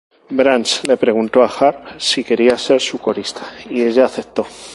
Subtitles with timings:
[0.37, 4.47] Branch le preguntó a Harp si quería ser su corista, y ella aceptó.